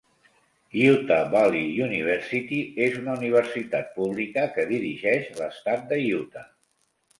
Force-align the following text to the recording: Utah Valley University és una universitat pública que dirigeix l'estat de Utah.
Utah 0.85 1.27
Valley 1.33 1.67
University 1.87 2.61
és 2.87 2.97
una 3.03 3.13
universitat 3.23 3.93
pública 4.01 4.49
que 4.57 4.67
dirigeix 4.75 5.31
l'estat 5.43 5.89
de 5.95 6.03
Utah. 6.25 6.47